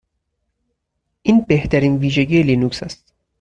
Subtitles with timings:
[1.21, 3.13] این بهترین ویژگی لینوکس است.